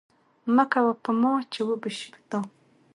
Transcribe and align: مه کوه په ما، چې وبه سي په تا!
مه 0.55 0.63
کوه 0.71 0.93
په 1.03 1.11
ما، 1.21 1.33
چې 1.53 1.59
وبه 1.69 1.89
سي 1.97 2.07
په 2.13 2.21
تا! 2.29 2.39